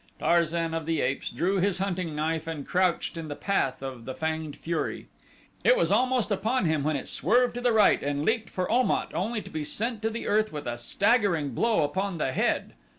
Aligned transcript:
Tarzan 0.17 0.73
of 0.73 0.87
the 0.87 0.99
Apes 1.01 1.29
drew 1.29 1.57
his 1.59 1.77
hunting 1.77 2.15
knife 2.15 2.47
and 2.47 2.65
crouched 2.67 3.17
in 3.17 3.27
the 3.27 3.35
path 3.35 3.83
of 3.83 4.05
the 4.05 4.15
fanged 4.15 4.55
fury. 4.57 5.09
It 5.63 5.77
was 5.77 5.91
almost 5.91 6.31
upon 6.31 6.65
him 6.65 6.81
when 6.81 6.95
it 6.95 7.07
swerved 7.07 7.53
to 7.53 7.61
the 7.61 7.71
right 7.71 8.01
and 8.01 8.25
leaped 8.25 8.49
for 8.49 8.67
Om 8.71 8.89
at 8.89 9.13
only 9.13 9.43
to 9.43 9.49
be 9.51 9.63
sent 9.63 10.01
to 10.01 10.25
earth 10.25 10.51
with 10.51 10.65
a 10.65 10.79
staggering 10.79 11.51
blow 11.51 11.83
upon 11.83 12.17
the 12.17 12.31
head. 12.31 12.73